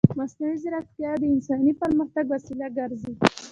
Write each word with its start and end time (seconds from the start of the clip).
مصنوعي 0.19 0.55
ځیرکتیا 0.63 1.11
د 1.21 1.23
انساني 1.33 1.71
پرمختګ 1.81 2.25
وسیله 2.33 2.67
ګرځي. 2.77 3.13